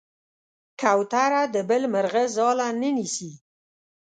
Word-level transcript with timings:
کوتره 0.81 1.41
د 1.53 1.55
بل 1.69 1.81
مرغه 1.93 2.23
ځاله 2.35 2.67
نه 2.81 2.89
نیسي. 2.97 3.31